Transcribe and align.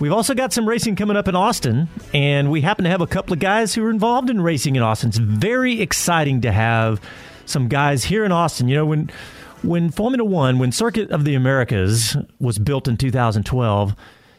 We've 0.00 0.12
also 0.12 0.32
got 0.34 0.50
some 0.54 0.66
racing 0.66 0.96
coming 0.96 1.14
up 1.18 1.28
in 1.28 1.36
Austin, 1.36 1.86
and 2.14 2.50
we 2.50 2.62
happen 2.62 2.84
to 2.84 2.90
have 2.90 3.02
a 3.02 3.06
couple 3.06 3.34
of 3.34 3.38
guys 3.38 3.74
who 3.74 3.84
are 3.84 3.90
involved 3.90 4.30
in 4.30 4.40
racing 4.40 4.76
in 4.76 4.82
Austin. 4.82 5.10
It's 5.10 5.18
very 5.18 5.82
exciting 5.82 6.40
to 6.40 6.50
have 6.50 7.02
some 7.44 7.68
guys 7.68 8.04
here 8.04 8.24
in 8.24 8.32
Austin. 8.32 8.66
You 8.66 8.76
know, 8.76 8.86
when 8.86 9.10
when 9.62 9.90
Formula 9.90 10.24
One, 10.24 10.58
when 10.58 10.72
Circuit 10.72 11.10
of 11.10 11.26
the 11.26 11.34
Americas 11.34 12.16
was 12.38 12.58
built 12.58 12.88
in 12.88 12.96
2012, 12.96 13.94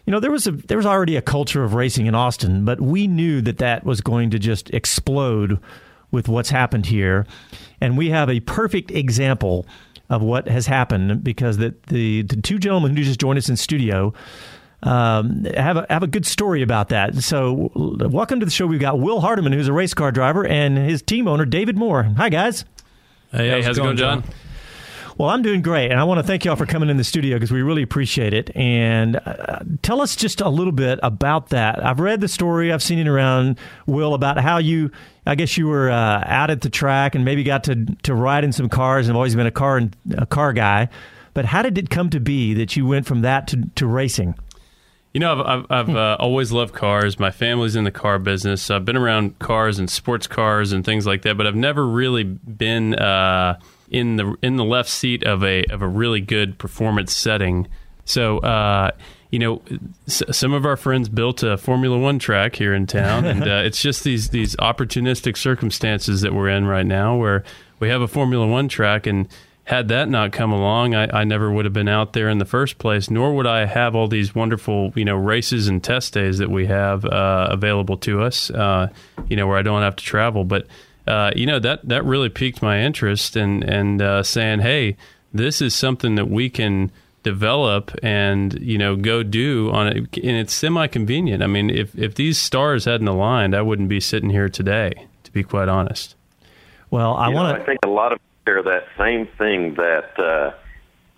you 0.08 0.12
know 0.12 0.20
there 0.20 0.32
was 0.32 0.48
a 0.48 0.52
there 0.52 0.78
was 0.78 0.88
already 0.88 1.16
a 1.16 1.22
culture 1.22 1.64
of 1.64 1.76
racing 1.76 2.08
in 2.08 2.16
Austin, 2.16 2.66
but 2.66 2.82
we 2.82 3.06
knew 3.06 3.40
that 3.42 3.60
that 3.60 3.86
was 3.86 4.02
going 4.02 4.32
to 4.32 4.40
just 4.40 4.72
explode 4.72 5.60
with 6.10 6.28
what's 6.28 6.50
happened 6.50 6.88
here, 6.88 7.28
and 7.80 8.00
we 8.00 8.10
have 8.10 8.32
a 8.32 8.40
perfect 8.40 8.90
example 8.90 9.68
of 10.10 10.24
what 10.24 10.48
has 10.48 10.66
happened 10.66 11.24
because 11.24 11.58
the 11.58 11.76
the, 11.90 12.24
the 12.24 12.42
two 12.42 12.58
gentlemen 12.58 12.98
who 12.98 13.04
just 13.04 13.20
joined 13.20 13.38
us 13.38 13.48
in 13.48 13.56
studio 13.56 14.12
um, 14.84 15.46
have 15.46 15.78
a, 15.78 15.86
have 15.90 16.04
a 16.04 16.08
good 16.08 16.26
story 16.26 16.62
about 16.62 16.90
that. 16.90 17.16
So, 17.18 17.72
welcome 17.76 18.40
to 18.40 18.46
the 18.46 18.52
show. 18.52 18.66
We've 18.66 18.80
got 18.80 19.00
Will 19.00 19.22
Hardeman, 19.22 19.54
who's 19.54 19.68
a 19.68 19.74
race 19.74 19.94
car 19.94 20.12
driver, 20.12 20.46
and 20.46 20.78
his 20.78 21.02
team 21.02 21.28
owner 21.28 21.46
David 21.46 21.78
Moore. 21.78 22.04
Hi, 22.18 22.30
guys. 22.30 22.66
Hey, 23.32 23.50
how's, 23.50 23.66
how's 23.66 23.78
it 23.78 23.82
going, 23.82 23.98
John? 23.98 24.24
John? 24.24 24.34
Well, 25.18 25.30
I'm 25.30 25.44
doing 25.44 25.62
great, 25.62 25.92
and 25.92 26.00
I 26.00 26.04
want 26.06 26.18
to 26.20 26.24
thank 26.24 26.46
you 26.46 26.52
all 26.52 26.58
for 26.58 26.66
coming 26.66 26.90
in 26.90 26.98
the 26.98 27.04
studio 27.04 27.36
because 27.36 27.52
we 27.52 27.62
really 27.62 27.84
appreciate 27.84 28.34
it. 28.34 28.50
And 28.56 29.18
uh, 29.18 29.60
tell 29.84 30.02
us 30.02 30.16
just 30.16 30.42
a 30.42 30.50
little 30.50 30.72
bit 30.72 31.00
about 31.04 31.50
that. 31.50 31.86
I've 31.86 32.00
read 32.00 32.22
the 32.22 32.28
story, 32.28 32.72
I've 32.72 32.82
seen 32.82 32.98
it 32.98 33.08
around, 33.08 33.60
Will, 33.86 34.16
about 34.16 34.40
how 34.40 34.58
you, 34.58 34.90
I 35.28 35.36
guess 35.36 35.58
you 35.58 35.68
were 35.68 35.92
uh, 35.92 36.24
out 36.26 36.50
at 36.50 36.62
the 36.62 36.72
track 36.72 37.14
and 37.14 37.24
maybe 37.24 37.44
got 37.44 37.66
to 37.66 37.86
to 38.04 38.16
ride 38.16 38.44
in 38.44 38.52
some 38.52 38.68
cars. 38.68 39.06
and 39.08 39.14
have 39.14 39.18
always 39.18 39.36
been 39.36 39.46
a 39.46 39.52
car 39.52 39.78
and 39.78 39.96
a 40.18 40.26
car 40.26 40.54
guy, 40.54 40.90
but 41.36 41.46
how 41.46 41.62
did 41.62 41.78
it 41.78 41.90
come 41.90 42.10
to 42.10 42.20
be 42.20 42.56
that 42.56 42.76
you 42.76 42.88
went 42.88 43.06
from 43.06 43.22
that 43.22 43.48
to, 43.50 43.70
to 43.76 43.86
racing? 43.86 44.34
You 45.14 45.20
know, 45.20 45.42
I've, 45.42 45.46
I've, 45.46 45.90
I've 45.90 45.96
uh, 45.96 46.18
always 46.20 46.52
loved 46.52 46.74
cars. 46.74 47.20
My 47.20 47.32
family's 47.32 47.76
in 47.76 47.84
the 47.84 47.92
car 47.92 48.18
business. 48.18 48.62
So 48.62 48.78
I've 48.78 48.86
been 48.86 48.96
around 48.96 49.40
cars 49.40 49.78
and 49.78 49.90
sports 49.90 50.26
cars 50.26 50.72
and 50.72 50.86
things 50.86 51.06
like 51.06 51.24
that, 51.24 51.36
but 51.38 51.46
I've 51.46 51.56
never 51.56 51.86
really 51.86 52.24
been 52.24 52.96
uh, 52.96 53.60
in 53.90 54.16
the 54.16 54.36
in 54.42 54.56
the 54.56 54.64
left 54.64 54.90
seat 54.90 55.24
of 55.24 55.44
a 55.44 55.66
of 55.66 55.82
a 55.82 55.88
really 55.88 56.22
good 56.22 56.58
performance 56.58 57.14
setting. 57.14 57.68
So, 58.06 58.40
uh, 58.40 58.92
you 59.32 59.40
know, 59.40 59.62
s- 60.08 60.24
some 60.32 60.54
of 60.54 60.66
our 60.66 60.78
friends 60.78 61.10
built 61.10 61.44
a 61.44 61.58
Formula 61.58 61.98
One 61.98 62.18
track 62.18 62.56
here 62.56 62.74
in 62.74 62.88
town, 62.88 63.26
and 63.26 63.44
uh, 63.44 63.62
it's 63.66 63.82
just 63.82 64.04
these 64.06 64.30
these 64.30 64.56
opportunistic 64.58 65.36
circumstances 65.36 66.22
that 66.22 66.34
we're 66.34 66.50
in 66.50 66.66
right 66.66 66.86
now, 66.86 67.18
where 67.18 67.44
we 67.80 67.90
have 67.90 68.02
a 68.02 68.08
Formula 68.08 68.48
One 68.48 68.70
track 68.70 69.08
and 69.08 69.28
had 69.72 69.88
that 69.88 70.10
not 70.10 70.34
come 70.34 70.52
along, 70.52 70.96
I, 70.96 71.22
I, 71.22 71.24
never 71.24 71.50
would 71.50 71.64
have 71.64 71.74
been 71.74 71.88
out 71.88 72.12
there 72.12 72.28
in 72.28 72.40
the 72.40 72.46
first 72.46 72.78
place, 72.78 73.10
nor 73.10 73.34
would 73.38 73.48
I 73.48 73.64
have 73.64 73.96
all 73.96 74.10
these 74.10 74.36
wonderful, 74.36 74.92
you 74.98 75.06
know, 75.06 75.16
races 75.16 75.70
and 75.70 75.82
test 75.82 76.14
days 76.14 76.40
that 76.40 76.52
we 76.52 76.66
have 76.66 77.06
uh, 77.06 77.48
available 77.50 77.96
to 78.00 78.22
us, 78.22 78.52
uh, 78.52 78.90
you 79.30 79.38
know, 79.38 79.48
where 79.48 79.58
I 79.58 79.62
don't 79.62 79.82
have 79.82 79.96
to 79.96 80.04
travel. 80.04 80.44
But, 80.44 80.68
uh, 81.08 81.32
you 81.38 81.46
know, 81.46 81.58
that, 81.60 81.88
that 81.88 82.04
really 82.04 82.28
piqued 82.28 82.62
my 82.62 82.82
interest 82.82 83.38
and, 83.38 83.64
and 83.64 84.02
uh, 84.02 84.24
saying, 84.24 84.60
hey, 84.60 84.98
this 85.34 85.62
is 85.62 85.74
something 85.74 86.16
that 86.16 86.28
we 86.28 86.50
can 86.50 86.92
develop 87.24 87.98
and, 88.04 88.60
you 88.60 88.78
know, 88.78 88.98
go 88.98 89.24
do 89.24 89.72
on 89.72 89.88
it. 89.88 89.96
And 90.18 90.36
it's 90.36 90.54
semi 90.54 90.88
convenient. 90.88 91.42
I 91.42 91.48
mean, 91.48 91.70
if, 91.70 91.98
if 91.98 92.16
these 92.16 92.38
stars 92.38 92.84
hadn't 92.84 93.08
aligned, 93.08 93.56
I 93.56 93.62
wouldn't 93.62 93.88
be 93.88 94.02
sitting 94.02 94.32
here 94.32 94.50
today, 94.50 94.92
to 95.24 95.32
be 95.32 95.44
quite 95.44 95.70
honest. 95.70 96.16
Well, 96.90 97.16
I 97.16 97.30
want 97.30 97.56
to. 97.56 97.64
I 97.64 97.66
think 97.66 97.80
a 97.86 97.88
lot 97.88 98.12
of 98.12 98.20
share 98.52 98.64
that 98.64 98.84
same 98.98 99.28
thing 99.38 99.76
that 99.76 100.20
uh, 100.20 100.54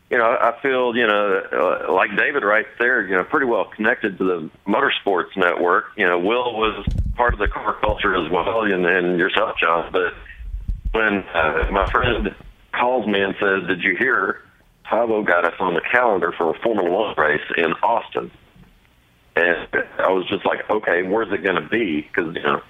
you 0.10 0.18
know 0.18 0.26
I 0.26 0.60
feel 0.62 0.96
you 0.96 1.08
know 1.08 1.42
uh, 1.52 1.94
like 1.94 2.16
David 2.16 2.44
right 2.44 2.66
there 2.80 3.06
you 3.06 3.16
know 3.16 3.24
pretty 3.24 3.46
well 3.46 3.66
connected 3.66 4.18
to 4.18 4.24
the 4.24 4.50
motorsports 4.68 5.36
network. 5.36 5.86
You 5.98 6.06
know 6.06 6.20
Will 6.20 6.54
was 6.54 6.86
part 7.16 7.34
of 7.34 7.40
the 7.40 7.48
car 7.48 7.78
culture 7.82 8.16
as 8.16 8.32
well, 8.32 8.64
and, 8.64 8.86
and 8.86 9.20
yourself, 9.20 9.58
John. 9.60 9.92
But 9.92 10.14
when 10.92 11.24
uh, 11.34 11.70
my 11.72 11.90
friend 11.92 12.36
calls 12.72 13.08
me 13.08 13.22
and 13.22 13.36
says, 13.40 13.68
"Did 13.68 13.84
you 13.84 13.96
hear?" 13.98 14.42
Tavo 14.92 15.26
got 15.26 15.46
us 15.46 15.54
on 15.60 15.76
the 15.76 15.82
calendar 15.92 16.34
for 16.38 16.54
a 16.54 16.60
Formula 16.60 16.90
One 16.90 17.16
race 17.18 17.42
in 17.58 17.72
Austin, 17.82 18.30
and 19.36 19.68
I 19.98 20.12
was 20.12 20.28
just 20.28 20.46
like, 20.46 20.70
"Okay, 20.70 21.04
where's 21.04 21.32
it 21.32 21.42
going 21.42 21.56
to 21.56 21.68
be?" 21.68 22.02
Because 22.02 22.36
you 22.36 22.42
know, 22.44 22.62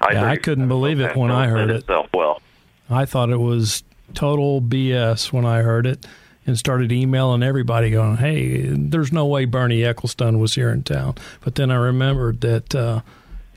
I, 0.00 0.12
yeah, 0.12 0.24
I 0.24 0.36
couldn't 0.36 0.68
believe 0.68 1.00
it 1.00 1.16
when 1.16 1.30
I 1.30 1.46
heard 1.46 1.70
it. 1.70 1.84
Well, 2.12 2.42
I 2.90 3.04
thought 3.04 3.30
it 3.30 3.38
was 3.38 3.82
total 4.14 4.60
BS 4.60 5.32
when 5.32 5.44
I 5.44 5.62
heard 5.62 5.86
it 5.86 6.06
and 6.46 6.56
started 6.58 6.92
emailing 6.92 7.42
everybody 7.42 7.90
going, 7.90 8.16
hey, 8.16 8.68
there's 8.68 9.12
no 9.12 9.26
way 9.26 9.44
Bernie 9.44 9.80
Ecclestone 9.80 10.38
was 10.38 10.54
here 10.54 10.70
in 10.70 10.82
town. 10.82 11.16
But 11.40 11.56
then 11.56 11.70
I 11.70 11.74
remembered 11.74 12.40
that 12.42 12.74
uh, 12.74 13.00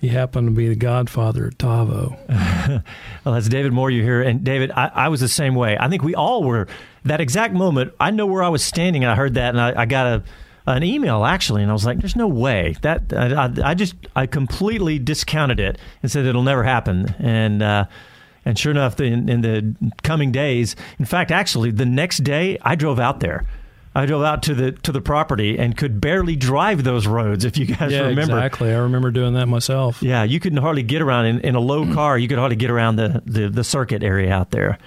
he 0.01 0.07
happened 0.07 0.47
to 0.47 0.51
be 0.51 0.67
the 0.67 0.75
godfather 0.75 1.47
of 1.47 1.57
Tavo. 1.57 2.17
well, 3.25 3.35
that's 3.35 3.49
David 3.49 3.73
Moore 3.73 3.91
you 3.91 4.01
hear. 4.01 4.21
And 4.21 4.43
David, 4.43 4.71
I, 4.71 4.91
I, 4.93 5.09
was 5.09 5.19
the 5.19 5.27
same 5.27 5.55
way. 5.55 5.77
I 5.79 5.87
think 5.87 6.03
we 6.03 6.15
all 6.15 6.43
were. 6.43 6.67
That 7.05 7.21
exact 7.21 7.53
moment, 7.53 7.93
I 7.99 8.11
know 8.11 8.25
where 8.25 8.43
I 8.43 8.49
was 8.49 8.63
standing. 8.63 9.03
and 9.03 9.11
I 9.11 9.15
heard 9.15 9.35
that 9.35 9.49
and 9.49 9.61
I, 9.61 9.81
I 9.81 9.85
got 9.85 10.07
a 10.07 10.23
an 10.65 10.83
email 10.83 11.25
actually, 11.25 11.63
and 11.63 11.71
I 11.71 11.73
was 11.73 11.85
like, 11.85 11.97
"There's 11.97 12.15
no 12.15 12.27
way 12.27 12.75
that 12.81 13.11
I, 13.11 13.71
I, 13.71 13.73
just 13.73 13.95
I 14.15 14.27
completely 14.27 14.99
discounted 14.99 15.59
it 15.59 15.79
and 16.03 16.11
said 16.11 16.25
it'll 16.25 16.43
never 16.43 16.63
happen." 16.63 17.15
And 17.17 17.63
uh, 17.63 17.85
and 18.49 18.57
sure 18.57 18.71
enough, 18.71 18.95
the, 18.95 19.03
in, 19.03 19.29
in 19.29 19.41
the 19.41 19.75
coming 20.01 20.31
days, 20.31 20.75
in 20.97 21.05
fact, 21.05 21.29
actually, 21.29 21.69
the 21.69 21.85
next 21.85 22.23
day, 22.23 22.57
I 22.63 22.73
drove 22.73 22.99
out 22.99 23.19
there. 23.19 23.45
I 23.93 24.07
drove 24.07 24.23
out 24.23 24.41
to 24.43 24.55
the 24.55 24.71
to 24.71 24.91
the 24.91 25.01
property 25.01 25.57
and 25.59 25.77
could 25.77 26.01
barely 26.01 26.35
drive 26.35 26.83
those 26.83 27.05
roads. 27.05 27.45
If 27.45 27.57
you 27.57 27.67
guys 27.67 27.91
yeah, 27.91 28.07
remember, 28.07 28.37
exactly. 28.37 28.71
I 28.71 28.77
remember 28.77 29.11
doing 29.11 29.33
that 29.35 29.45
myself. 29.45 30.01
Yeah, 30.01 30.23
you 30.23 30.39
couldn't 30.39 30.59
hardly 30.59 30.81
get 30.81 31.03
around 31.03 31.27
in, 31.27 31.39
in 31.41 31.53
a 31.53 31.59
low 31.59 31.91
car. 31.93 32.17
You 32.17 32.27
could 32.27 32.39
hardly 32.39 32.55
get 32.55 32.71
around 32.71 32.95
the 32.95 33.21
the, 33.25 33.49
the 33.49 33.63
circuit 33.63 34.01
area 34.01 34.31
out 34.31 34.49
there. 34.49 34.79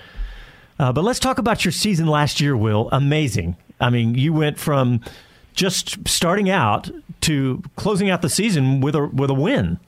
Uh, 0.80 0.92
but 0.92 1.04
let's 1.04 1.20
talk 1.20 1.38
about 1.38 1.64
your 1.64 1.70
season 1.70 2.08
last 2.08 2.40
year, 2.40 2.56
Will. 2.56 2.88
Amazing. 2.90 3.56
I 3.80 3.90
mean, 3.90 4.16
you 4.16 4.32
went 4.32 4.58
from 4.58 5.00
just 5.54 6.08
starting 6.08 6.50
out 6.50 6.90
to 7.22 7.62
closing 7.76 8.10
out 8.10 8.22
the 8.22 8.30
season 8.30 8.80
with 8.80 8.96
a 8.96 9.06
with 9.06 9.30
a 9.30 9.34
win. 9.34 9.78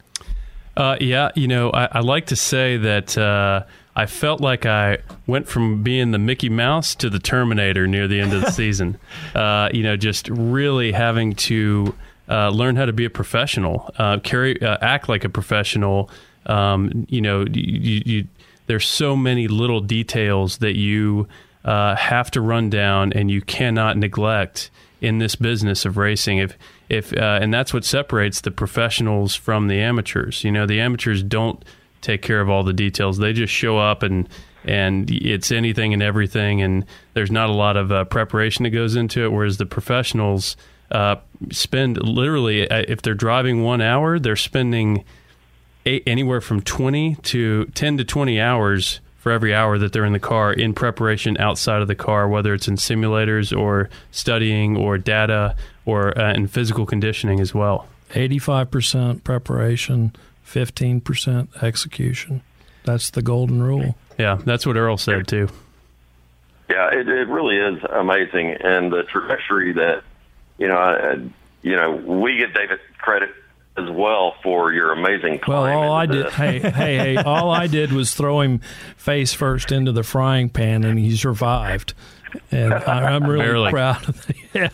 Uh, 0.77 0.97
yeah, 1.01 1.31
you 1.35 1.47
know, 1.47 1.71
I, 1.71 1.89
I, 1.93 2.01
like 2.01 2.27
to 2.27 2.37
say 2.37 2.77
that 2.79 3.17
uh, 3.17 3.63
I 3.95 4.07
felt 4.07 4.41
like 4.41 4.67
I 4.67 4.99
went 5.27 5.47
from 5.47 5.85
being 5.85 6.11
the 6.11 6.19
Mickey 6.19 6.49
Mouse 6.49 6.97
to 6.97 7.09
the 7.09 7.21
Terminator 7.21 7.87
near 7.87 8.09
the 8.09 8.21
end 8.21 8.33
of 8.33 8.41
the 8.41 8.51
season. 8.63 8.99
Uh, 9.35 9.69
you 9.73 9.85
know, 9.85 9.97
just 9.97 10.29
really 10.29 10.91
having 10.91 11.35
to 11.35 11.95
uh, 12.29 12.49
learn 12.49 12.75
how 12.75 12.87
to 12.87 12.93
be 12.93 13.05
a 13.05 13.11
professional, 13.11 13.93
uh, 13.99 14.19
carry, 14.19 14.61
uh, 14.61 14.79
act 14.81 15.09
like 15.09 15.25
a 15.25 15.29
professional. 15.29 16.11
Um, 16.47 17.07
you 17.09 17.21
know, 17.21 17.45
you, 17.53 18.03
you, 18.05 18.29
there's 18.67 18.87
so 18.87 19.15
many 19.17 19.47
little 19.47 19.81
details 19.81 20.59
that 20.59 20.77
you 20.77 21.29
have 21.65 22.33
to 22.33 22.41
run 22.41 22.69
down, 22.69 23.13
and 23.13 23.31
you 23.31 23.41
cannot 23.43 23.97
neglect 23.97 24.71
in 25.05 25.19
this 25.19 25.37
business 25.37 25.85
of 25.85 25.97
racing. 25.97 26.39
If 26.39 26.57
if 26.89 27.13
uh, 27.13 27.39
and 27.43 27.53
that's 27.53 27.75
what 27.75 27.85
separates 27.85 28.41
the 28.41 28.51
professionals 28.51 29.35
from 29.35 29.69
the 29.69 29.79
amateurs. 29.81 30.43
You 30.45 30.51
know, 30.51 30.67
the 30.67 30.81
amateurs 30.81 31.23
don't 31.23 31.63
take 32.01 32.23
care 32.23 32.41
of 32.41 32.49
all 32.49 32.65
the 32.65 32.73
details. 32.73 33.19
They 33.19 33.33
just 33.33 33.53
show 33.53 33.79
up 33.79 34.03
and 34.03 34.29
and 34.65 35.11
it's 35.11 35.53
anything 35.53 35.93
and 35.93 36.03
everything, 36.03 36.63
and 36.63 36.87
there's 37.13 37.31
not 37.31 37.51
a 37.51 37.53
lot 37.53 37.77
of 37.77 37.93
uh, 37.93 38.05
preparation 38.05 38.63
that 38.63 38.71
goes 38.71 38.97
into 38.97 39.23
it. 39.25 39.33
Whereas 39.33 39.59
the 39.59 39.67
professionals 39.67 40.57
uh, 40.91 41.17
spend 41.51 42.03
literally, 42.03 42.69
uh, 42.71 42.85
if 42.89 43.03
they're 43.03 43.15
driving 43.15 43.63
one 43.63 43.83
hour, 43.83 44.19
they're 44.19 44.37
spending 44.37 45.05
anywhere 45.85 46.41
from 46.41 46.63
twenty 46.63 47.17
to 47.17 47.67
ten 47.75 47.99
to 47.99 48.05
twenty 48.05 48.41
hours 48.41 49.01
for 49.25 49.33
every 49.33 49.55
hour 49.55 49.79
that 49.79 49.95
they're 49.95 50.05
in 50.05 50.13
the 50.13 50.21
car 50.21 50.53
in 50.53 50.75
preparation 50.75 51.35
outside 51.39 51.81
of 51.81 51.89
the 51.89 51.95
car, 51.95 52.29
whether 52.29 52.53
it's 52.53 52.69
in 52.69 52.77
simulators 52.77 53.59
or 53.59 53.89
studying 54.11 54.77
or 54.77 54.99
data 54.99 55.57
or 55.87 56.17
uh, 56.21 56.35
in 56.35 56.47
physical 56.47 56.85
conditioning 56.85 57.41
as 57.41 57.55
well. 57.55 57.89
85% 58.11 59.25
preparation, 59.25 60.15
15% 60.47 61.63
execution. 61.63 62.43
That's 62.85 63.09
the 63.09 63.23
golden 63.23 63.63
rule. 63.63 63.97
Yeah, 64.19 64.39
that's 64.45 64.67
what 64.67 64.77
Earl 64.77 64.99
said 64.99 65.27
too. 65.27 65.49
Yeah, 66.69 66.91
it, 66.93 67.09
it 67.09 67.27
really 67.29 67.57
is 67.57 67.83
amazing, 67.91 68.59
and 68.61 68.93
the 68.93 69.05
trajectory 69.05 69.73
that 69.73 70.03
you 70.59 70.69
know, 70.69 70.77
uh, 70.77 71.19
you 71.63 71.77
know, 71.77 71.93
we 71.93 72.37
give 72.37 72.53
David 72.53 72.79
credit 72.99 73.31
as 73.77 73.91
well 73.91 74.35
for 74.43 74.73
your 74.73 74.93
amazing 74.93 75.41
Well, 75.49 75.65
all 75.65 75.93
I 75.93 76.07
did, 76.07 76.31
hey, 76.31 76.61
hey, 76.61 76.71
hey, 76.97 77.17
all 77.25 77.51
I 77.51 77.67
did 77.67 77.93
was 77.93 78.15
throw 78.15 78.41
him 78.41 78.61
face 78.97 79.33
first 79.33 79.73
into 79.73 79.91
the 79.93 80.03
frying 80.05 80.49
pan, 80.49 80.85
and 80.85 80.99
he 80.99 81.17
survived. 81.17 81.95
And 82.51 82.73
I, 82.75 83.13
am 83.15 83.25
really 83.25 83.45
Barely. 83.45 83.71
proud 83.71 84.09
of 84.09 84.31
it. 84.31 84.37
Yeah, 84.55 84.69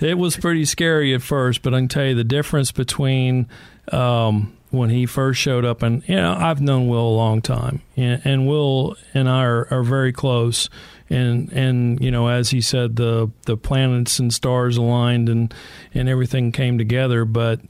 it 0.00 0.16
was 0.16 0.36
pretty 0.36 0.64
scary 0.64 1.12
at 1.14 1.20
first, 1.20 1.60
but 1.62 1.74
I 1.74 1.78
can 1.78 1.88
tell 1.88 2.06
you 2.06 2.14
the 2.14 2.24
difference 2.24 2.72
between 2.72 3.48
um, 3.92 4.56
when 4.70 4.88
he 4.88 5.04
first 5.04 5.38
showed 5.40 5.64
up, 5.66 5.82
and 5.82 6.02
you 6.08 6.16
know, 6.16 6.34
I've 6.34 6.62
known 6.62 6.88
Will 6.88 7.06
a 7.06 7.16
long 7.16 7.42
time, 7.42 7.82
and, 7.98 8.22
and 8.24 8.46
Will 8.46 8.96
and 9.12 9.28
I 9.28 9.44
are, 9.44 9.68
are 9.70 9.82
very 9.82 10.12
close. 10.12 10.70
and 11.10 11.52
and 11.52 12.00
you 12.00 12.10
know 12.10 12.28
as 12.28 12.50
he 12.50 12.60
said 12.62 12.96
the 12.96 13.30
the 13.44 13.56
planets 13.58 14.18
and 14.18 14.32
stars 14.32 14.76
aligned 14.78 15.28
and 15.28 15.52
and 15.94 16.08
everything 16.08 16.50
came 16.52 16.78
together 16.78 17.24
but 17.24 17.60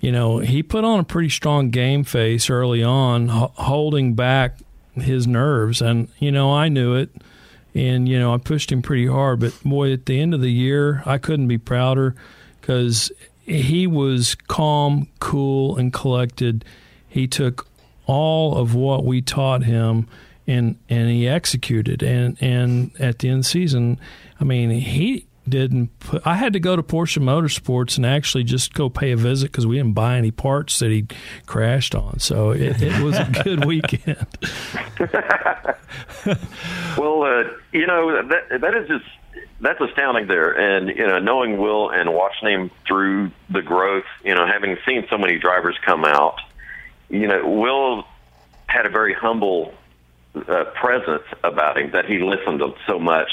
you 0.00 0.10
know 0.10 0.38
he 0.38 0.62
put 0.62 0.84
on 0.84 1.00
a 1.00 1.04
pretty 1.04 1.28
strong 1.28 1.70
game 1.70 2.04
face 2.04 2.50
early 2.50 2.82
on 2.82 3.28
holding 3.28 4.14
back 4.14 4.58
his 4.94 5.26
nerves. 5.26 5.80
And 5.80 6.08
you 6.18 6.32
know 6.32 6.52
I 6.52 6.68
knew 6.68 6.94
it. 6.94 7.10
And 7.74 8.08
you 8.08 8.18
know 8.18 8.34
I 8.34 8.38
pushed 8.38 8.72
him 8.72 8.82
pretty 8.82 9.06
hard. 9.06 9.40
But 9.40 9.62
boy 9.64 9.92
at 9.92 10.06
the 10.06 10.20
end 10.20 10.34
of 10.34 10.40
the 10.40 10.52
year 10.52 11.02
I 11.06 11.18
couldn't 11.18 11.48
be 11.48 11.58
prouder 11.58 12.14
cuz 12.62 13.12
he 13.42 13.86
was 13.86 14.34
calm 14.48 15.08
cool 15.18 15.76
and 15.76 15.92
collected. 15.92 16.64
He 17.08 17.26
took 17.26 17.66
all 18.06 18.56
of 18.56 18.74
what 18.74 19.04
we 19.04 19.22
taught 19.22 19.64
him 19.64 20.08
and 20.46 20.76
and 20.88 21.10
he 21.10 21.28
executed. 21.28 22.02
And 22.02 22.36
and 22.40 22.90
at 22.98 23.18
the 23.20 23.28
end 23.28 23.38
of 23.38 23.44
the 23.44 23.50
season 23.50 23.98
i 24.40 24.44
mean 24.44 24.70
he 24.70 25.26
didn't 25.50 25.98
put, 26.00 26.26
I 26.26 26.36
had 26.36 26.52
to 26.54 26.60
go 26.60 26.76
to 26.76 26.82
Porsche 26.82 27.22
Motorsports 27.22 27.96
and 27.96 28.06
actually 28.06 28.44
just 28.44 28.72
go 28.74 28.88
pay 28.88 29.10
a 29.12 29.16
visit 29.16 29.52
because 29.52 29.66
we 29.66 29.76
didn't 29.76 29.94
buy 29.94 30.16
any 30.16 30.30
parts 30.30 30.78
that 30.78 30.90
he 30.90 31.06
crashed 31.46 31.94
on. 31.94 32.18
So 32.18 32.50
it, 32.50 32.80
it 32.80 33.02
was 33.02 33.18
a 33.18 33.28
good 33.44 33.64
weekend. 33.66 34.26
well, 36.96 37.22
uh, 37.24 37.44
you 37.72 37.86
know 37.86 38.22
that 38.28 38.60
that 38.60 38.74
is 38.74 38.88
just 38.88 39.04
that's 39.60 39.80
astounding 39.80 40.26
there, 40.26 40.52
and 40.52 40.88
you 40.88 41.06
know 41.06 41.18
knowing 41.18 41.58
Will 41.58 41.90
and 41.90 42.12
watching 42.14 42.48
him 42.48 42.70
through 42.86 43.30
the 43.50 43.62
growth, 43.62 44.04
you 44.24 44.34
know 44.34 44.46
having 44.46 44.76
seen 44.86 45.06
so 45.10 45.18
many 45.18 45.38
drivers 45.38 45.76
come 45.84 46.04
out, 46.04 46.38
you 47.08 47.26
know 47.26 47.46
Will 47.46 48.04
had 48.66 48.86
a 48.86 48.90
very 48.90 49.14
humble 49.14 49.74
uh, 50.34 50.64
presence 50.80 51.24
about 51.42 51.78
him 51.78 51.90
that 51.92 52.06
he 52.06 52.18
listened 52.18 52.60
to 52.60 52.74
so 52.86 52.98
much. 52.98 53.30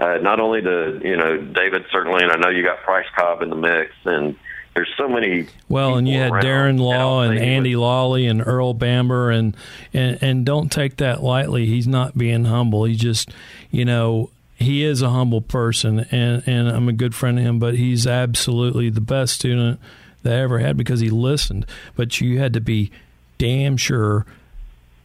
Uh, 0.00 0.16
not 0.18 0.40
only 0.40 0.62
to 0.62 1.00
you 1.04 1.16
know 1.16 1.36
David 1.36 1.84
certainly, 1.92 2.22
and 2.22 2.32
I 2.32 2.36
know 2.36 2.48
you 2.48 2.62
got 2.62 2.80
Price 2.82 3.06
Cobb 3.14 3.42
in 3.42 3.50
the 3.50 3.56
mix, 3.56 3.92
and 4.04 4.34
there's 4.74 4.88
so 4.96 5.08
many. 5.08 5.46
Well, 5.68 5.96
and 5.96 6.08
you 6.08 6.18
had 6.18 6.32
Darren 6.32 6.78
Law 6.78 7.20
and 7.20 7.38
Andy 7.38 7.76
Lally 7.76 8.26
and 8.26 8.40
Earl 8.44 8.72
Bamber, 8.72 9.30
and, 9.30 9.56
and 9.92 10.18
and 10.22 10.46
don't 10.46 10.72
take 10.72 10.96
that 10.96 11.22
lightly. 11.22 11.66
He's 11.66 11.86
not 11.86 12.16
being 12.16 12.46
humble. 12.46 12.84
He 12.84 12.94
just, 12.94 13.30
you 13.70 13.84
know, 13.84 14.30
he 14.56 14.84
is 14.84 15.02
a 15.02 15.10
humble 15.10 15.42
person, 15.42 16.06
and 16.10 16.42
and 16.46 16.68
I'm 16.68 16.88
a 16.88 16.94
good 16.94 17.14
friend 17.14 17.38
of 17.38 17.44
him. 17.44 17.58
But 17.58 17.74
he's 17.74 18.06
absolutely 18.06 18.88
the 18.88 19.02
best 19.02 19.34
student 19.34 19.80
that 20.22 20.32
I 20.32 20.40
ever 20.40 20.60
had 20.60 20.78
because 20.78 21.00
he 21.00 21.10
listened. 21.10 21.66
But 21.94 22.20
you 22.22 22.38
had 22.38 22.54
to 22.54 22.60
be 22.60 22.90
damn 23.36 23.76
sure 23.76 24.24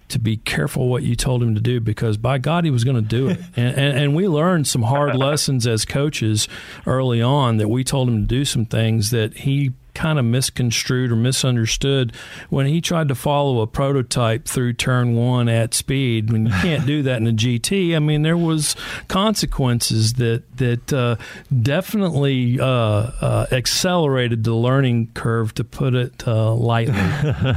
to 0.09 0.19
be 0.19 0.37
careful 0.37 0.87
what 0.87 1.03
you 1.03 1.15
told 1.15 1.41
him 1.41 1.55
to 1.55 1.61
do 1.61 1.79
because 1.79 2.17
by 2.17 2.37
God 2.37 2.63
he 2.63 2.71
was 2.71 2.83
going 2.83 2.95
to 2.95 3.01
do 3.01 3.29
it. 3.29 3.39
and, 3.55 3.77
and, 3.77 3.97
and, 3.97 4.15
we 4.15 4.27
learned 4.27 4.67
some 4.67 4.83
hard 4.83 5.15
lessons 5.17 5.65
as 5.65 5.85
coaches 5.85 6.47
early 6.85 7.21
on 7.21 7.57
that 7.57 7.69
we 7.69 7.83
told 7.83 8.07
him 8.07 8.21
to 8.21 8.27
do 8.27 8.45
some 8.45 8.65
things 8.65 9.09
that 9.11 9.37
he 9.37 9.73
kind 9.95 10.19
of 10.19 10.25
misconstrued 10.25 11.11
or 11.11 11.15
misunderstood 11.15 12.13
when 12.49 12.67
he 12.67 12.81
tried 12.81 13.07
to 13.07 13.15
follow 13.15 13.61
a 13.61 13.67
prototype 13.67 14.45
through 14.45 14.73
turn 14.73 15.15
one 15.15 15.49
at 15.49 15.73
speed. 15.73 16.31
When 16.31 16.45
you 16.45 16.51
can't 16.51 16.85
do 16.85 17.01
that 17.03 17.17
in 17.21 17.27
a 17.27 17.31
GT, 17.31 17.95
I 17.95 17.99
mean 17.99 18.21
there 18.21 18.37
was 18.37 18.75
consequences 19.07 20.13
that 20.13 20.43
that 20.57 20.93
uh, 20.93 21.15
definitely 21.61 22.59
uh, 22.59 22.65
uh, 22.65 23.47
accelerated 23.51 24.43
the 24.43 24.53
learning 24.53 25.11
curve, 25.13 25.53
to 25.55 25.63
put 25.63 25.95
it 25.95 26.27
uh, 26.27 26.53
lightly. 26.53 26.93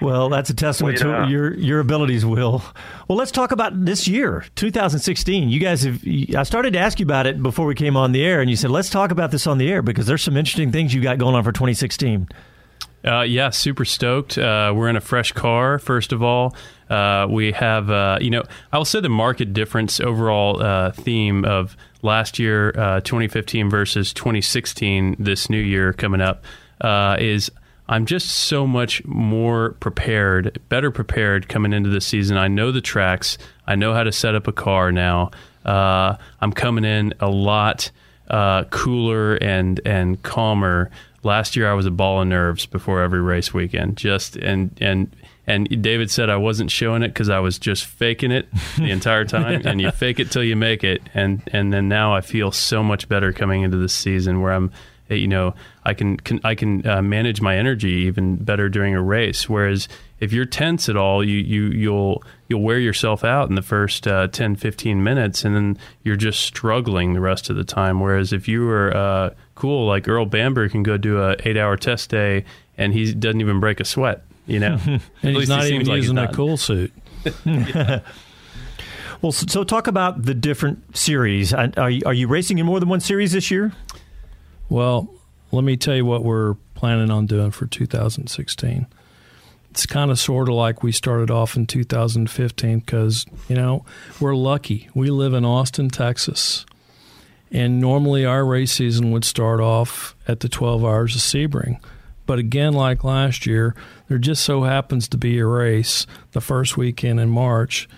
Well, 0.00 0.28
that's 0.28 0.48
a 0.48 0.54
testament 0.54 1.02
well, 1.02 1.26
to 1.26 1.30
your 1.30 1.54
your 1.54 1.80
abilities, 1.80 2.24
Will. 2.24 2.62
Well, 3.08 3.18
let's 3.18 3.32
talk 3.32 3.50
about 3.50 3.84
this 3.84 4.06
year, 4.06 4.44
2016. 4.54 5.48
You 5.48 5.60
guys 5.60 5.82
have. 5.82 6.02
I 6.36 6.42
started 6.44 6.72
to 6.74 6.78
ask 6.78 7.00
you 7.00 7.06
about 7.06 7.26
it 7.26 7.42
before 7.42 7.66
we 7.66 7.74
came 7.74 7.96
on 7.96 8.12
the 8.12 8.24
air, 8.24 8.40
and 8.40 8.48
you 8.48 8.56
said 8.56 8.70
let's 8.70 8.90
talk 8.90 9.10
about 9.10 9.30
this 9.30 9.46
on 9.46 9.58
the 9.58 9.70
air 9.70 9.82
because 9.82 10.06
there's 10.06 10.22
some 10.22 10.36
interesting 10.36 10.70
things 10.70 10.94
you 10.94 11.02
got 11.02 11.18
going 11.18 11.34
on 11.34 11.42
for 11.42 11.52
2016. 11.52 12.28
Uh, 13.04 13.22
yeah, 13.22 13.50
super 13.50 13.84
stoked. 13.84 14.36
Uh, 14.36 14.72
we're 14.74 14.88
in 14.88 14.96
a 14.96 15.00
fresh 15.00 15.32
car. 15.32 15.78
First 15.78 16.12
of 16.12 16.22
all, 16.22 16.54
uh, 16.90 17.26
we 17.30 17.52
have 17.52 17.90
uh, 17.90 18.18
you 18.20 18.30
know 18.30 18.42
I 18.72 18.78
will 18.78 18.84
say 18.84 19.00
the 19.00 19.08
market 19.08 19.52
difference 19.52 20.00
overall 20.00 20.62
uh, 20.62 20.92
theme 20.92 21.44
of 21.44 21.76
last 22.02 22.38
year, 22.38 22.72
uh, 22.78 23.00
2015 23.00 23.70
versus 23.70 24.12
2016, 24.12 25.16
this 25.18 25.50
new 25.50 25.60
year 25.60 25.92
coming 25.92 26.20
up 26.20 26.44
is 27.18 27.50
I'm 27.88 28.04
just 28.04 28.28
so 28.28 28.66
much 28.66 29.04
more 29.06 29.70
prepared, 29.80 30.60
better 30.68 30.90
prepared 30.90 31.48
coming 31.48 31.72
into 31.72 31.88
the 31.88 32.00
season. 32.00 32.36
I 32.36 32.48
know 32.48 32.70
the 32.70 32.82
tracks. 32.82 33.38
I 33.66 33.76
know 33.76 33.94
how 33.94 34.04
to 34.04 34.12
set 34.12 34.34
up 34.34 34.46
a 34.46 34.52
car 34.52 34.92
now. 34.92 35.30
Uh, 35.64 36.16
I'm 36.40 36.52
coming 36.52 36.84
in 36.84 37.14
a 37.20 37.28
lot 37.28 37.90
uh, 38.28 38.64
cooler 38.64 39.36
and 39.36 39.80
and 39.84 40.22
calmer. 40.22 40.90
Last 41.22 41.56
year 41.56 41.70
I 41.70 41.74
was 41.74 41.86
a 41.86 41.90
ball 41.90 42.20
of 42.22 42.28
nerves 42.28 42.66
before 42.66 43.02
every 43.02 43.20
race 43.22 43.52
weekend. 43.54 43.96
Just 43.96 44.36
and 44.36 44.70
and 44.80 45.14
and 45.46 45.82
David 45.82 46.10
said 46.10 46.28
I 46.28 46.36
wasn't 46.36 46.70
showing 46.70 47.02
it 47.02 47.08
because 47.08 47.30
I 47.30 47.38
was 47.38 47.58
just 47.58 47.86
faking 47.86 48.30
it 48.30 48.48
the 48.76 48.90
entire 48.90 49.24
time. 49.24 49.66
and 49.66 49.80
you 49.80 49.90
fake 49.90 50.20
it 50.20 50.30
till 50.30 50.44
you 50.44 50.56
make 50.56 50.84
it. 50.84 51.02
And 51.14 51.42
and 51.52 51.72
then 51.72 51.88
now 51.88 52.14
I 52.14 52.20
feel 52.20 52.52
so 52.52 52.82
much 52.82 53.08
better 53.08 53.32
coming 53.32 53.62
into 53.62 53.78
this 53.78 53.94
season 53.94 54.42
where 54.42 54.52
I'm 54.52 54.70
you 55.16 55.28
know 55.28 55.54
I 55.84 55.94
can, 55.94 56.16
can 56.18 56.40
I 56.44 56.54
can 56.54 56.86
uh, 56.86 57.02
manage 57.02 57.40
my 57.40 57.56
energy 57.56 57.92
even 58.06 58.36
better 58.36 58.68
during 58.68 58.94
a 58.94 59.02
race. 59.02 59.48
Whereas 59.48 59.88
if 60.20 60.32
you're 60.32 60.44
tense 60.44 60.88
at 60.88 60.96
all, 60.96 61.24
you 61.24 61.38
you 61.38 61.66
you'll 61.66 62.22
you'll 62.48 62.62
wear 62.62 62.78
yourself 62.78 63.24
out 63.24 63.48
in 63.48 63.54
the 63.54 63.62
first 63.62 64.06
uh, 64.06 64.28
10, 64.28 64.56
15 64.56 65.02
minutes, 65.02 65.44
and 65.44 65.54
then 65.54 65.78
you're 66.02 66.16
just 66.16 66.40
struggling 66.40 67.14
the 67.14 67.20
rest 67.20 67.50
of 67.50 67.56
the 67.56 67.64
time. 67.64 68.00
Whereas 68.00 68.32
if 68.32 68.48
you 68.48 68.64
were 68.64 68.96
uh, 68.96 69.30
cool, 69.54 69.86
like 69.86 70.08
Earl 70.08 70.26
Bamber 70.26 70.68
can 70.68 70.82
go 70.82 70.96
do 70.96 71.22
a 71.22 71.36
eight 71.44 71.56
hour 71.56 71.76
test 71.76 72.10
day, 72.10 72.44
and 72.76 72.92
he 72.92 73.12
doesn't 73.14 73.40
even 73.40 73.60
break 73.60 73.80
a 73.80 73.84
sweat. 73.84 74.24
You 74.46 74.60
know, 74.60 74.78
and 75.22 75.36
he's 75.36 75.48
not 75.48 75.64
he 75.64 75.74
even 75.74 75.86
using 75.86 76.16
like 76.16 76.30
a 76.30 76.34
cool 76.34 76.56
suit. 76.56 76.92
Well, 79.20 79.32
so, 79.32 79.46
so, 79.48 79.64
talk 79.64 79.88
about 79.88 80.22
the 80.22 80.34
different 80.34 80.96
series. 80.96 81.52
Are 81.52 81.90
you, 81.90 82.02
are 82.06 82.14
you 82.14 82.28
racing 82.28 82.58
in 82.58 82.66
more 82.66 82.78
than 82.78 82.88
one 82.88 83.00
series 83.00 83.32
this 83.32 83.50
year? 83.50 83.72
Well, 84.68 85.08
let 85.50 85.64
me 85.64 85.76
tell 85.76 85.96
you 85.96 86.04
what 86.04 86.24
we're 86.24 86.54
planning 86.74 87.10
on 87.10 87.26
doing 87.26 87.50
for 87.50 87.66
2016. 87.66 88.86
It's 89.70 89.86
kind 89.86 90.10
of 90.10 90.18
sort 90.18 90.48
of 90.48 90.54
like 90.54 90.82
we 90.82 90.92
started 90.92 91.30
off 91.30 91.56
in 91.56 91.66
2015 91.66 92.80
because, 92.80 93.26
you 93.48 93.56
know, 93.56 93.84
we're 94.20 94.34
lucky. 94.36 94.88
We 94.94 95.10
live 95.10 95.34
in 95.34 95.44
Austin, 95.44 95.88
Texas. 95.88 96.66
And 97.50 97.80
normally 97.80 98.24
our 98.26 98.44
race 98.44 98.72
season 98.72 99.10
would 99.12 99.24
start 99.24 99.60
off 99.60 100.14
at 100.26 100.40
the 100.40 100.48
12 100.48 100.84
hours 100.84 101.14
of 101.14 101.22
Sebring. 101.22 101.80
But 102.26 102.38
again, 102.38 102.74
like 102.74 103.04
last 103.04 103.46
year, 103.46 103.74
there 104.08 104.18
just 104.18 104.44
so 104.44 104.64
happens 104.64 105.08
to 105.08 105.16
be 105.16 105.38
a 105.38 105.46
race 105.46 106.06
the 106.32 106.42
first 106.42 106.76
weekend 106.76 107.20
in 107.20 107.30
March. 107.30 107.88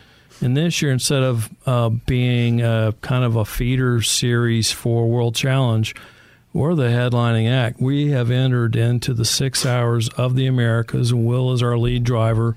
And 0.41 0.57
this 0.57 0.81
year, 0.81 0.93
instead 0.93 1.25
of 1.25 1.51
uh, 1.67 1.89
being 1.89 2.63
a, 2.63 2.95
kind 3.01 3.25
of 3.25 3.35
a 3.35 3.45
feeder 3.45 4.03
series 4.03 4.71
for 4.71 5.09
World 5.09 5.35
Challenge, 5.35 5.95
we're 6.53 6.75
the 6.75 6.85
headlining 6.85 7.51
act. 7.51 7.81
We 7.81 8.11
have 8.11 8.31
entered 8.31 8.75
into 8.75 9.15
the 9.15 9.25
six 9.25 9.65
hours 9.65 10.09
of 10.11 10.35
the 10.35 10.47
Americas, 10.47 11.15
Will 11.15 11.53
is 11.53 11.63
our 11.63 11.79
lead 11.79 12.05
driver. 12.05 12.57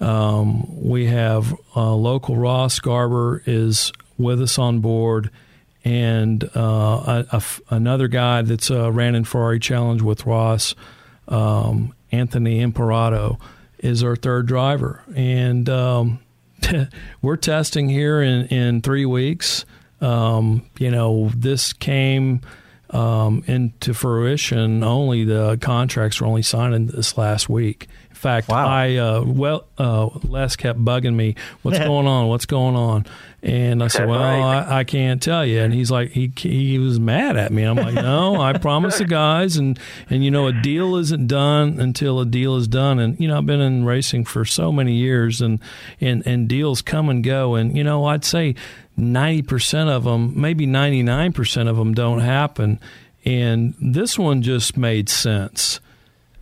Um, 0.00 0.84
we 0.84 1.06
have 1.06 1.54
uh, 1.74 1.94
local 1.94 2.36
Ross 2.36 2.80
Garber 2.80 3.42
is 3.46 3.92
with 4.18 4.42
us 4.42 4.58
on 4.58 4.80
board, 4.80 5.30
and 5.84 6.44
uh, 6.54 7.22
another 7.70 8.08
guy 8.08 8.42
that's 8.42 8.70
uh, 8.70 8.90
ran 8.92 9.14
in 9.14 9.24
Ferrari 9.24 9.58
Challenge 9.58 10.02
with 10.02 10.26
Ross, 10.26 10.74
um, 11.28 11.94
Anthony 12.12 12.60
Imperato, 12.60 13.38
is 13.78 14.02
our 14.02 14.16
third 14.16 14.46
driver, 14.46 15.02
and 15.14 15.68
um, 15.68 16.18
we're 17.22 17.36
testing 17.36 17.88
here 17.88 18.20
in 18.20 18.46
in 18.48 18.82
three 18.82 19.06
weeks. 19.06 19.64
Um, 20.00 20.68
you 20.78 20.90
know, 20.90 21.30
this 21.34 21.72
came 21.72 22.40
um, 22.94 23.42
into 23.46 23.92
fruition. 23.92 24.82
Only 24.82 25.24
the 25.24 25.58
contracts 25.60 26.20
were 26.20 26.26
only 26.26 26.42
signed 26.42 26.90
this 26.90 27.18
last 27.18 27.48
week. 27.48 27.88
Fact, 28.24 28.48
wow. 28.48 28.66
I 28.66 28.96
uh, 28.96 29.22
well, 29.22 29.66
uh, 29.76 30.08
Les 30.22 30.56
kept 30.56 30.82
bugging 30.82 31.14
me. 31.14 31.34
What's 31.60 31.78
going 31.78 32.06
on? 32.06 32.28
What's 32.28 32.46
going 32.46 32.74
on? 32.74 33.04
And 33.42 33.82
I 33.82 33.88
said, 33.88 34.08
"Well, 34.08 34.18
right. 34.18 34.60
I, 34.60 34.78
I, 34.78 34.84
can't 34.84 35.22
tell 35.22 35.44
you." 35.44 35.60
And 35.60 35.74
he's 35.74 35.90
like, 35.90 36.12
he 36.12 36.32
he 36.34 36.78
was 36.78 36.98
mad 36.98 37.36
at 37.36 37.52
me. 37.52 37.64
I'm 37.64 37.76
like, 37.76 37.92
"No, 37.92 38.40
I 38.40 38.56
promised 38.58 38.96
the 38.96 39.04
guys, 39.04 39.58
and 39.58 39.78
and 40.08 40.24
you 40.24 40.30
know, 40.30 40.46
a 40.46 40.54
deal 40.54 40.96
isn't 40.96 41.26
done 41.26 41.78
until 41.78 42.18
a 42.18 42.24
deal 42.24 42.56
is 42.56 42.66
done." 42.66 42.98
And 42.98 43.20
you 43.20 43.28
know, 43.28 43.36
I've 43.36 43.44
been 43.44 43.60
in 43.60 43.84
racing 43.84 44.24
for 44.24 44.46
so 44.46 44.72
many 44.72 44.94
years, 44.94 45.42
and 45.42 45.60
and 46.00 46.26
and 46.26 46.48
deals 46.48 46.80
come 46.80 47.10
and 47.10 47.22
go. 47.22 47.56
And 47.56 47.76
you 47.76 47.84
know, 47.84 48.06
I'd 48.06 48.24
say 48.24 48.54
90% 48.98 49.88
of 49.88 50.04
them, 50.04 50.32
maybe 50.40 50.66
99% 50.66 51.68
of 51.68 51.76
them 51.76 51.92
don't 51.92 52.20
happen. 52.20 52.80
And 53.26 53.74
this 53.78 54.18
one 54.18 54.40
just 54.40 54.78
made 54.78 55.10
sense. 55.10 55.80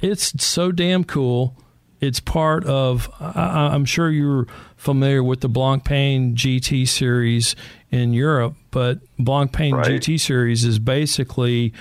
It's 0.00 0.44
so 0.44 0.70
damn 0.70 1.02
cool. 1.04 1.56
It's 2.02 2.18
part 2.18 2.66
of. 2.66 3.08
I, 3.20 3.74
am 3.74 3.84
sure 3.84 4.10
you're 4.10 4.48
familiar 4.76 5.22
with 5.22 5.40
the 5.40 5.48
Blancpain 5.48 6.34
GT 6.34 6.88
series 6.88 7.54
in 7.92 8.12
Europe, 8.12 8.56
but 8.72 8.98
Blancpain 9.18 9.74
right. 9.74 9.86
GT 9.86 10.18
series 10.18 10.64
is 10.64 10.80
basically 10.80 11.72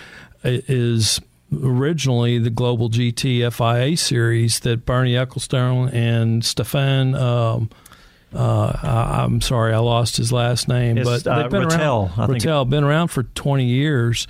is 0.44 1.20
originally 1.52 2.38
the 2.38 2.52
Global 2.52 2.88
GT 2.90 3.52
FIA 3.52 3.98
series 3.98 4.60
that 4.60 4.86
Bernie 4.86 5.14
Ecclestone 5.14 5.92
and 5.92 6.46
Stefan. 6.46 7.16
Um, 7.16 7.72
uh, 8.34 8.78
I, 8.84 9.24
am 9.24 9.42
sorry, 9.42 9.74
I 9.74 9.80
lost 9.80 10.18
his 10.18 10.32
last 10.32 10.68
name, 10.68 11.00
it's, 11.00 11.24
but 11.24 11.24
they've 11.24 11.50
been 11.50 11.68
Ratel, 11.68 12.16
around. 12.18 12.30
Ratel 12.30 12.70
been 12.70 12.84
around 12.84 13.08
for 13.08 13.24
20 13.24 13.66
years, 13.66 14.28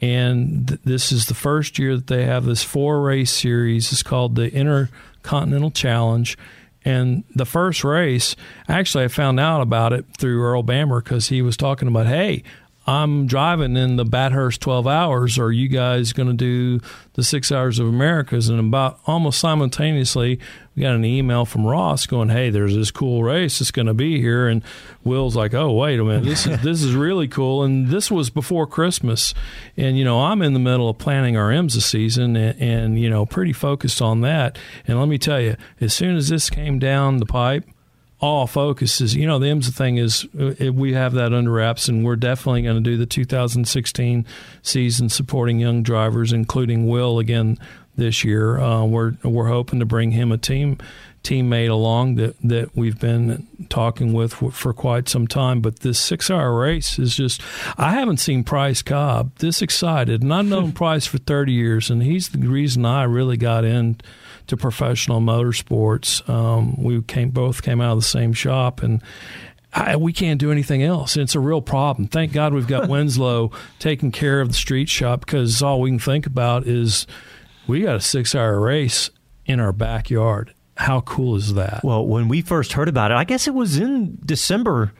and 0.00 0.68
th- 0.68 0.80
this 0.84 1.12
is 1.12 1.26
the 1.26 1.34
first 1.34 1.78
year 1.78 1.96
that 1.96 2.06
they 2.06 2.24
have 2.24 2.44
this 2.44 2.62
four 2.62 3.02
race 3.02 3.32
series. 3.32 3.92
It's 3.92 4.02
called 4.02 4.36
the 4.36 4.48
Intercontinental 5.22 5.70
Challenge. 5.70 6.36
And 6.84 7.22
the 7.34 7.46
first 7.46 7.84
race, 7.84 8.34
actually, 8.68 9.04
I 9.04 9.08
found 9.08 9.38
out 9.38 9.60
about 9.60 9.92
it 9.92 10.04
through 10.18 10.42
Earl 10.42 10.64
Bamber 10.64 11.00
because 11.00 11.28
he 11.28 11.40
was 11.40 11.56
talking 11.56 11.86
about, 11.86 12.06
hey, 12.06 12.42
I'm 12.86 13.26
driving 13.26 13.76
in 13.76 13.96
the 13.96 14.04
Bathurst 14.04 14.60
12 14.60 14.86
hours. 14.88 15.38
Are 15.38 15.52
you 15.52 15.68
guys 15.68 16.12
going 16.12 16.28
to 16.28 16.34
do 16.34 16.80
the 17.12 17.22
six 17.22 17.52
hours 17.52 17.78
of 17.78 17.86
Americas? 17.86 18.48
And 18.48 18.58
about 18.58 18.98
almost 19.06 19.38
simultaneously, 19.38 20.40
we 20.74 20.82
got 20.82 20.94
an 20.94 21.04
email 21.04 21.44
from 21.44 21.66
Ross 21.66 22.06
going, 22.06 22.30
"Hey, 22.30 22.50
there's 22.50 22.74
this 22.74 22.90
cool 22.90 23.22
race 23.22 23.58
that's 23.58 23.70
going 23.70 23.86
to 23.86 23.94
be 23.94 24.20
here." 24.20 24.48
And 24.48 24.62
Will's 25.04 25.36
like, 25.36 25.54
"Oh, 25.54 25.72
wait 25.72 26.00
a 26.00 26.04
minute, 26.04 26.24
this 26.24 26.46
is 26.46 26.60
this 26.62 26.82
is 26.82 26.94
really 26.94 27.28
cool." 27.28 27.62
And 27.62 27.88
this 27.88 28.10
was 28.10 28.30
before 28.30 28.66
Christmas, 28.66 29.34
and 29.76 29.96
you 29.98 30.04
know 30.04 30.20
I'm 30.20 30.42
in 30.42 30.52
the 30.52 30.58
middle 30.58 30.88
of 30.88 30.98
planning 30.98 31.36
our 31.36 31.50
IMSA 31.50 31.82
season, 31.82 32.36
and, 32.36 32.60
and 32.60 32.98
you 32.98 33.10
know 33.10 33.26
pretty 33.26 33.52
focused 33.52 34.00
on 34.00 34.22
that. 34.22 34.58
And 34.88 34.98
let 34.98 35.08
me 35.08 35.18
tell 35.18 35.40
you, 35.40 35.56
as 35.80 35.94
soon 35.94 36.16
as 36.16 36.30
this 36.30 36.48
came 36.50 36.78
down 36.78 37.18
the 37.18 37.26
pipe 37.26 37.64
all 38.22 38.46
focus 38.46 39.00
is, 39.00 39.16
you 39.16 39.26
know, 39.26 39.40
the 39.40 39.46
IMSA 39.46 39.74
thing 39.74 39.96
is 39.96 40.26
uh, 40.38 40.72
we 40.72 40.92
have 40.92 41.12
that 41.14 41.34
under 41.34 41.50
wraps, 41.50 41.88
and 41.88 42.04
we're 42.04 42.16
definitely 42.16 42.62
going 42.62 42.76
to 42.76 42.80
do 42.80 42.96
the 42.96 43.04
2016 43.04 44.24
season 44.62 45.08
supporting 45.08 45.58
young 45.58 45.82
drivers, 45.82 46.32
including 46.32 46.86
Will 46.86 47.18
again 47.18 47.58
this 47.96 48.22
year. 48.22 48.60
Uh, 48.60 48.84
we're 48.84 49.14
we're 49.24 49.48
hoping 49.48 49.80
to 49.80 49.84
bring 49.84 50.12
him 50.12 50.30
a 50.30 50.38
team 50.38 50.78
teammate 51.22 51.70
along 51.70 52.16
that 52.16 52.36
that 52.42 52.74
we've 52.76 52.98
been 52.98 53.46
talking 53.68 54.12
with 54.12 54.32
for 54.32 54.72
quite 54.72 55.08
some 55.08 55.26
time. 55.26 55.60
But 55.60 55.80
this 55.80 55.98
six 55.98 56.30
hour 56.30 56.58
race 56.58 56.98
is 56.98 57.14
just 57.14 57.40
I 57.76 57.92
haven't 57.92 58.18
seen 58.18 58.44
Price 58.44 58.82
Cobb 58.82 59.36
this 59.38 59.62
excited, 59.62 60.22
and 60.22 60.32
I've 60.32 60.46
known 60.46 60.72
Price 60.82 61.06
for 61.06 61.18
30 61.18 61.52
years, 61.52 61.90
and 61.90 62.02
he's 62.02 62.30
the 62.30 62.38
reason 62.38 62.84
I 62.84 63.04
really 63.04 63.36
got 63.36 63.64
into 63.64 64.56
professional 64.58 65.20
motorsports. 65.20 66.28
Um, 66.28 66.82
we 66.82 67.00
came 67.02 67.30
both 67.30 67.62
came 67.62 67.80
out 67.80 67.92
of 67.92 67.98
the 67.98 68.06
same 68.06 68.32
shop 68.32 68.82
and. 68.82 69.02
I, 69.74 69.96
we 69.96 70.12
can't 70.12 70.38
do 70.38 70.52
anything 70.52 70.82
else. 70.82 71.16
It's 71.16 71.34
a 71.34 71.40
real 71.40 71.62
problem. 71.62 72.06
Thank 72.06 72.34
God 72.34 72.52
we've 72.52 72.66
got 72.66 72.88
Winslow 72.90 73.52
taking 73.78 74.12
care 74.12 74.42
of 74.42 74.48
the 74.48 74.54
street 74.54 74.90
shop 74.90 75.20
because 75.20 75.62
all 75.62 75.80
we 75.80 75.88
can 75.88 75.98
think 75.98 76.26
about 76.26 76.66
is 76.66 77.06
we 77.66 77.80
got 77.80 77.96
a 77.96 78.00
six 78.02 78.34
hour 78.34 78.60
race 78.60 79.08
in 79.46 79.60
our 79.60 79.72
backyard. 79.72 80.52
How 80.82 81.00
cool 81.02 81.36
is 81.36 81.54
that? 81.54 81.84
Well, 81.84 82.04
when 82.04 82.26
we 82.26 82.42
first 82.42 82.72
heard 82.72 82.88
about 82.88 83.12
it, 83.12 83.14
I 83.14 83.22
guess 83.22 83.46
it 83.46 83.54
was 83.54 83.78
in 83.78 84.18
December 84.24 84.92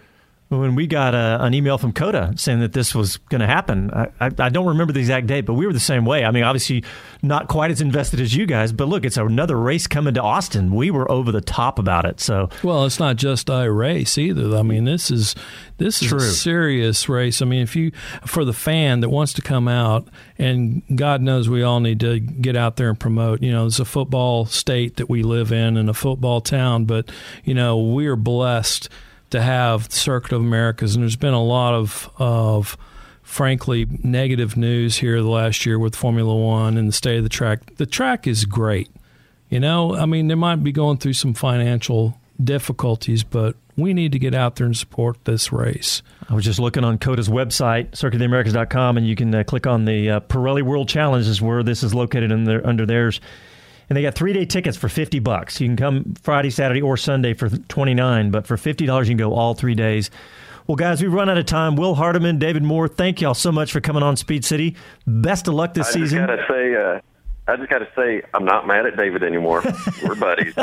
when 0.61 0.75
we 0.75 0.87
got 0.87 1.15
a, 1.15 1.39
an 1.41 1.55
email 1.55 1.79
from 1.79 1.93
COTA 1.93 2.35
saying 2.37 2.61
that 2.61 2.73
this 2.73 2.95
was 2.95 3.17
going 3.17 3.41
to 3.41 3.47
happen. 3.47 3.91
I, 3.91 4.09
I, 4.21 4.31
I, 4.39 4.49
don't 4.49 4.67
remember 4.67 4.93
the 4.93 5.01
exact 5.01 5.27
date, 5.27 5.43
but 5.43 5.55
we 5.55 5.67
were 5.67 5.73
the 5.73 5.81
same 5.81 6.05
way. 6.05 6.25
I 6.25 6.31
mean, 6.31 6.45
obviously 6.45 6.85
not 7.23 7.49
quite 7.49 7.71
as 7.71 7.81
invested 7.81 8.21
as 8.21 8.35
you 8.35 8.47
guys, 8.47 8.73
but 8.73 8.89
look, 8.89 9.05
it's 9.05 9.17
another 9.17 9.59
race 9.59 9.87
coming 9.87 10.15
to 10.15 10.23
Austin. 10.23 10.75
We 10.75 10.91
were 10.91 11.11
over 11.11 11.33
the 11.33 11.41
top 11.41 11.79
about 11.79 12.05
it. 12.05 12.21
So 12.21 12.51
well, 12.63 12.85
it's 12.85 12.99
not 12.99 13.17
just 13.17 13.49
a 13.49 13.71
race 13.71 14.19
either. 14.19 14.57
I 14.57 14.63
mean, 14.63 14.85
this 14.85 15.11
is 15.11 15.35
this 15.79 16.03
is 16.03 16.09
True. 16.09 16.19
a 16.19 16.23
serious 16.23 17.09
race. 17.09 17.43
I 17.43 17.45
mean, 17.45 17.63
if 17.63 17.75
you 17.75 17.93
for 18.27 18.45
the 18.45 18.53
fan 18.53 19.01
that 19.01 19.09
wants 19.09 19.33
to 19.35 19.43
come 19.43 19.69
out, 19.69 20.09
and 20.39 20.83
God 20.95 21.23
knows 21.23 21.49
we 21.49 21.63
all 21.63 21.81
need 21.81 22.01
to 22.01 22.21
get 22.21 22.57
out 22.57 22.77
there 22.77 22.89
and 22.89 22.99
promote. 22.99 23.43
You 23.43 23.53
know, 23.53 23.67
it's 23.67 23.81
a 23.81 23.85
football 23.85 24.47
state 24.47 24.97
that 24.97 25.09
we 25.09 25.23
live 25.23 25.53
in 25.53 25.77
and 25.77 25.89
a 25.89 25.95
football 25.95 26.41
town, 26.41 26.85
but 26.85 27.11
you 27.45 27.55
know, 27.55 27.79
we 27.79 28.07
are 28.07 28.17
blessed 28.17 28.89
to 29.33 29.43
have 29.43 29.89
the 29.89 29.97
Circuit 29.97 30.33
of 30.33 30.41
Americas, 30.41 30.95
and 30.95 31.03
there's 31.03 31.17
been 31.17 31.35
a 31.35 31.43
lot 31.43 31.75
of 31.75 32.11
of 32.19 32.77
frankly 33.23 33.87
negative 34.03 34.57
news 34.57 34.97
here 34.97 35.21
the 35.23 35.29
last 35.29 35.65
year 35.65 35.79
with 35.79 35.97
Formula 35.97 36.35
One 36.35 36.77
and 36.77 36.89
the 36.89 36.93
state 36.93 37.19
of 37.19 37.25
the 37.25 37.29
track. 37.29 37.77
The 37.77 37.87
track 37.87 38.27
is 38.27 38.45
great. 38.45 38.91
You 39.49 39.61
know, 39.61 39.95
I 39.95 40.07
mean, 40.07 40.29
they 40.29 40.35
might 40.35 40.63
be 40.63 40.73
going 40.73 40.99
through 40.99 41.13
some 41.13 41.35
financial 41.35 42.19
difficulties, 42.43 43.23
but 43.23 43.55
we 43.77 43.93
need 43.93 44.13
to 44.13 44.19
get 44.19 44.35
out 44.35 44.57
there 44.57 44.67
and 44.67 44.77
support 44.77 45.25
this 45.25 45.53
race. 45.53 46.03
I 46.29 46.35
was 46.35 46.45
just 46.45 46.59
looking 46.59 46.85
on 46.85 46.99
COTA's 46.99 47.29
website, 47.29 47.91
circuitoftheamericas.com, 47.91 48.97
and 48.97 49.07
you 49.07 49.15
can 49.15 49.35
uh, 49.35 49.45
click 49.45 49.67
on 49.67 49.85
the 49.85 50.11
uh, 50.11 50.21
Pirelli 50.21 50.63
World 50.63 50.89
Challenge, 50.89 51.27
is 51.27 51.43
where 51.43 51.63
this 51.63 51.83
is 51.83 51.95
located 51.95 52.31
their, 52.47 52.67
under 52.67 52.87
theirs 52.87 53.21
and 53.93 53.97
they 53.99 54.01
got 54.03 54.15
three 54.15 54.33
day 54.33 54.47
tickets 54.47 54.75
for 54.75 54.89
50 54.89 55.19
bucks. 55.19 55.61
You 55.61 55.69
can 55.69 55.77
come 55.77 56.15
Friday, 56.23 56.49
Saturday, 56.49 56.81
or 56.81 56.97
Sunday 56.97 57.35
for 57.35 57.51
29, 57.51 58.31
but 58.31 58.47
for 58.47 58.57
$50, 58.57 59.01
you 59.01 59.05
can 59.05 59.17
go 59.19 59.35
all 59.35 59.53
three 59.53 59.75
days. 59.75 60.11
Well, 60.67 60.77
guys, 60.77 61.03
we've 61.03 61.13
run 61.13 61.29
out 61.29 61.37
of 61.37 61.45
time. 61.45 61.77
Will 61.77 61.95
Hardeman, 61.95 62.39
David 62.39 62.63
Moore, 62.63 62.89
thank 62.89 63.21
y'all 63.21 63.35
so 63.35 63.53
much 63.53 63.71
for 63.71 63.83
coming 63.83 64.03
on 64.03 64.17
Speed 64.17 64.47
City. 64.47 64.77
Best 65.07 65.47
of 65.47 65.53
luck 65.53 65.75
this 65.75 65.89
I 65.89 65.91
season. 65.91 66.23
I 66.23 66.27
gotta 66.27 66.47
say, 66.49 66.75
uh, 66.75 67.01
I 67.49 67.57
just 67.57 67.69
got 67.69 67.81
to 67.81 67.89
say, 67.95 68.23
I'm 68.33 68.47
not 68.47 68.67
mad 68.67 68.87
at 68.87 68.97
David 68.97 69.23
anymore. 69.23 69.63
We're 70.03 70.15
buddies. 70.15 70.55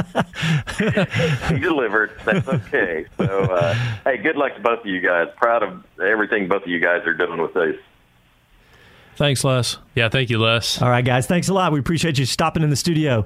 he 1.50 1.60
delivered. 1.60 2.12
That's 2.26 2.48
okay. 2.48 3.06
So, 3.18 3.42
uh, 3.44 3.76
hey, 4.06 4.18
good 4.18 4.38
luck 4.38 4.56
to 4.56 4.62
both 4.62 4.80
of 4.80 4.86
you 4.88 5.02
guys. 5.02 5.28
Proud 5.36 5.62
of 5.62 5.84
everything 6.02 6.48
both 6.48 6.64
of 6.64 6.70
you 6.70 6.80
guys 6.80 7.06
are 7.06 7.14
doing 7.14 7.40
with 7.40 7.54
this. 7.54 7.76
Thanks, 9.20 9.44
Les. 9.44 9.78
Yeah, 9.96 10.08
thank 10.08 10.30
you, 10.30 10.40
Les. 10.40 10.82
All 10.82 10.90
right, 10.90 11.04
guys. 11.04 11.28
Thanks 11.28 11.50
a 11.50 11.54
lot. 11.54 11.74
We 11.74 11.80
appreciate 11.80 12.18
you 12.18 12.24
stopping 12.24 12.64
in 12.64 12.70
the 12.70 12.78
studio. 12.78 13.26